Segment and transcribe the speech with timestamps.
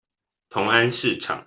[0.49, 1.39] 同安市場